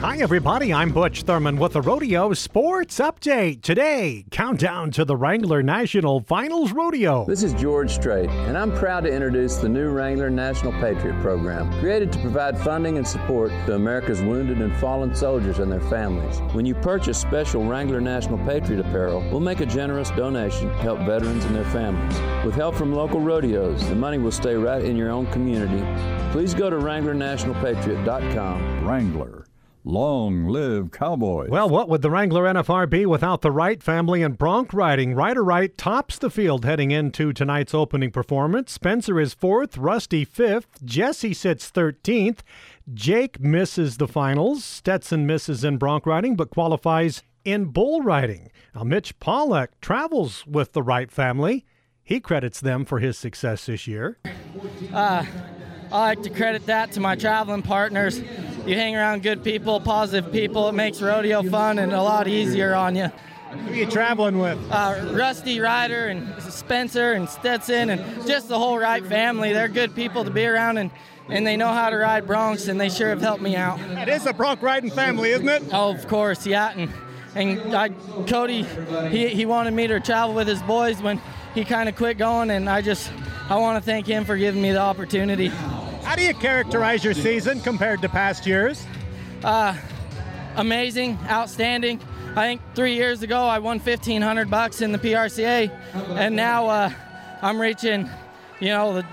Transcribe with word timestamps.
Hi, 0.00 0.16
everybody. 0.16 0.72
I'm 0.72 0.92
Butch 0.92 1.24
Thurman 1.24 1.58
with 1.58 1.74
the 1.74 1.82
Rodeo 1.82 2.32
Sports 2.32 3.00
Update. 3.00 3.60
Today, 3.60 4.24
countdown 4.30 4.90
to 4.92 5.04
the 5.04 5.14
Wrangler 5.14 5.62
National 5.62 6.20
Finals 6.20 6.72
Rodeo. 6.72 7.26
This 7.26 7.42
is 7.42 7.52
George 7.52 7.90
Strait, 7.90 8.30
and 8.30 8.56
I'm 8.56 8.74
proud 8.74 9.04
to 9.04 9.12
introduce 9.12 9.56
the 9.56 9.68
new 9.68 9.90
Wrangler 9.90 10.30
National 10.30 10.72
Patriot 10.72 11.20
Program, 11.20 11.70
created 11.80 12.10
to 12.12 12.18
provide 12.20 12.58
funding 12.58 12.96
and 12.96 13.06
support 13.06 13.50
to 13.66 13.74
America's 13.74 14.22
wounded 14.22 14.62
and 14.62 14.74
fallen 14.78 15.14
soldiers 15.14 15.58
and 15.58 15.70
their 15.70 15.82
families. 15.82 16.38
When 16.54 16.64
you 16.64 16.74
purchase 16.76 17.18
special 17.18 17.66
Wrangler 17.66 18.00
National 18.00 18.38
Patriot 18.38 18.80
apparel, 18.80 19.20
we'll 19.30 19.40
make 19.40 19.60
a 19.60 19.66
generous 19.66 20.08
donation 20.12 20.68
to 20.68 20.74
help 20.76 21.00
veterans 21.00 21.44
and 21.44 21.54
their 21.54 21.66
families. 21.66 22.18
With 22.42 22.54
help 22.54 22.74
from 22.74 22.94
local 22.94 23.20
rodeos, 23.20 23.86
the 23.90 23.94
money 23.94 24.16
will 24.16 24.32
stay 24.32 24.54
right 24.54 24.82
in 24.82 24.96
your 24.96 25.10
own 25.10 25.26
community. 25.26 25.84
Please 26.32 26.54
go 26.54 26.70
to 26.70 26.76
WranglerNationalPatriot.com. 26.76 28.88
Wrangler. 28.88 29.40
Long 29.82 30.46
live 30.46 30.90
cowboys. 30.90 31.48
Well, 31.48 31.68
what 31.68 31.88
would 31.88 32.02
the 32.02 32.10
Wrangler 32.10 32.44
NFR 32.44 32.88
be 32.88 33.06
without 33.06 33.40
the 33.40 33.50
Wright 33.50 33.82
family 33.82 34.22
and 34.22 34.36
bronc 34.36 34.74
riding? 34.74 35.14
Ryder 35.14 35.42
Wright 35.42 35.76
tops 35.78 36.18
the 36.18 36.28
field 36.28 36.66
heading 36.66 36.90
into 36.90 37.32
tonight's 37.32 37.72
opening 37.72 38.10
performance. 38.10 38.72
Spencer 38.72 39.18
is 39.18 39.32
fourth, 39.32 39.78
Rusty 39.78 40.26
fifth, 40.26 40.84
Jesse 40.84 41.32
sits 41.32 41.70
13th, 41.70 42.40
Jake 42.92 43.40
misses 43.40 43.96
the 43.96 44.06
finals, 44.06 44.64
Stetson 44.64 45.26
misses 45.26 45.64
in 45.64 45.78
bronc 45.78 46.04
riding 46.04 46.36
but 46.36 46.50
qualifies 46.50 47.22
in 47.46 47.66
bull 47.66 48.02
riding. 48.02 48.50
Now, 48.74 48.82
Mitch 48.84 49.18
Pollock 49.18 49.80
travels 49.80 50.46
with 50.46 50.72
the 50.72 50.82
Wright 50.82 51.10
family. 51.10 51.64
He 52.02 52.20
credits 52.20 52.60
them 52.60 52.84
for 52.84 52.98
his 52.98 53.16
success 53.16 53.64
this 53.64 53.86
year. 53.86 54.18
Uh, 54.92 55.24
I 55.90 55.98
like 55.98 56.22
to 56.24 56.30
credit 56.30 56.66
that 56.66 56.92
to 56.92 57.00
my 57.00 57.16
traveling 57.16 57.62
partners. 57.62 58.20
You 58.66 58.76
hang 58.76 58.94
around 58.94 59.22
good 59.22 59.42
people, 59.42 59.80
positive 59.80 60.30
people, 60.32 60.68
it 60.68 60.72
makes 60.72 61.00
rodeo 61.00 61.42
fun 61.42 61.78
and 61.78 61.92
a 61.92 62.02
lot 62.02 62.28
easier 62.28 62.74
on 62.74 62.94
you. 62.94 63.10
Who 63.50 63.72
are 63.72 63.74
you 63.74 63.86
traveling 63.86 64.38
with? 64.38 64.58
Uh, 64.70 65.10
Rusty 65.12 65.58
Ryder 65.58 66.08
and 66.08 66.40
Spencer 66.42 67.12
and 67.12 67.28
Stetson 67.28 67.90
and 67.90 68.26
just 68.26 68.48
the 68.48 68.58
whole 68.58 68.78
Wright 68.78 69.04
family. 69.04 69.52
They're 69.52 69.66
good 69.66 69.94
people 69.94 70.24
to 70.24 70.30
be 70.30 70.44
around 70.44 70.76
and, 70.76 70.90
and 71.28 71.46
they 71.46 71.56
know 71.56 71.72
how 71.72 71.90
to 71.90 71.96
ride 71.96 72.26
broncs 72.26 72.68
and 72.68 72.80
they 72.80 72.90
sure 72.90 73.08
have 73.08 73.20
helped 73.20 73.42
me 73.42 73.56
out. 73.56 73.80
It 73.80 74.08
is 74.08 74.26
a 74.26 74.32
bronc 74.32 74.62
riding 74.62 74.90
family, 74.90 75.30
isn't 75.30 75.48
it? 75.48 75.64
Oh, 75.72 75.90
of 75.90 76.06
course, 76.06 76.46
yeah. 76.46 76.72
And, 76.76 76.92
and 77.34 77.74
I, 77.74 77.88
Cody, 78.28 78.62
he, 79.08 79.28
he 79.28 79.46
wanted 79.46 79.72
me 79.72 79.86
to 79.88 79.98
travel 80.00 80.34
with 80.34 80.46
his 80.46 80.62
boys 80.62 81.02
when 81.02 81.20
he 81.54 81.64
kind 81.64 81.88
of 81.88 81.96
quit 81.96 82.18
going, 82.18 82.50
and 82.50 82.68
I 82.68 82.82
just 82.82 83.10
I 83.48 83.56
want 83.56 83.82
to 83.82 83.84
thank 83.84 84.06
him 84.06 84.24
for 84.24 84.36
giving 84.36 84.62
me 84.62 84.70
the 84.70 84.78
opportunity. 84.78 85.50
How 86.02 86.16
do 86.16 86.22
you 86.22 86.34
characterize 86.34 87.04
your 87.04 87.14
season 87.14 87.60
compared 87.60 88.02
to 88.02 88.08
past 88.08 88.46
years? 88.46 88.84
Uh, 89.44 89.76
amazing, 90.56 91.18
outstanding. 91.28 92.00
I 92.36 92.46
think 92.46 92.60
three 92.74 92.94
years 92.94 93.22
ago 93.22 93.40
I 93.40 93.58
won 93.58 93.78
1,500 93.78 94.50
bucks 94.50 94.82
in 94.82 94.92
the 94.92 94.98
PRCA, 94.98 95.70
and 96.16 96.36
now 96.36 96.66
uh, 96.66 96.92
I'm 97.42 97.60
reaching, 97.60 98.08
you 98.60 98.68
know, 98.68 98.94
the 98.94 99.06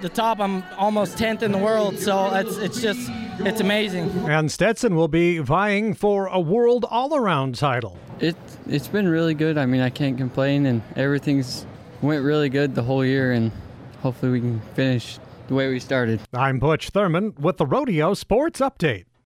the 0.00 0.08
top. 0.08 0.40
I'm 0.40 0.62
almost 0.76 1.16
10th 1.16 1.42
in 1.42 1.52
the 1.52 1.58
world, 1.58 1.98
so 1.98 2.32
it's 2.34 2.56
it's 2.56 2.80
just 2.80 3.10
it's 3.40 3.60
amazing. 3.60 4.10
And 4.28 4.50
Stetson 4.50 4.94
will 4.94 5.08
be 5.08 5.38
vying 5.38 5.94
for 5.94 6.26
a 6.26 6.40
world 6.40 6.84
all-around 6.90 7.56
title. 7.56 7.98
It 8.20 8.36
it's 8.66 8.88
been 8.88 9.08
really 9.08 9.34
good. 9.34 9.58
I 9.58 9.66
mean, 9.66 9.80
I 9.80 9.90
can't 9.90 10.18
complain, 10.18 10.66
and 10.66 10.82
everything's 10.96 11.66
went 12.00 12.24
really 12.24 12.48
good 12.48 12.74
the 12.74 12.82
whole 12.82 13.04
year, 13.04 13.32
and 13.32 13.52
hopefully 14.02 14.32
we 14.32 14.40
can 14.40 14.60
finish 14.74 15.18
the 15.52 15.56
way 15.56 15.68
we 15.68 15.78
started. 15.78 16.18
I'm 16.32 16.58
Butch 16.58 16.88
Thurman 16.88 17.34
with 17.38 17.58
the 17.58 17.66
Rodeo 17.66 18.14
Sports 18.14 18.60
Update. 18.60 19.04